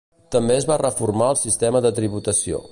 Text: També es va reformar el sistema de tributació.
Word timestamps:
També 0.35 0.55
es 0.61 0.65
va 0.71 0.77
reformar 0.83 1.29
el 1.35 1.39
sistema 1.43 1.85
de 1.87 1.95
tributació. 2.01 2.67